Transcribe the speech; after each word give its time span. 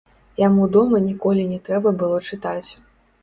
Яму 0.43 0.63
дома 0.75 1.01
ніколі 1.09 1.45
не 1.51 1.59
трэба 1.69 1.93
было 2.01 2.17
чытаць. 2.31 2.69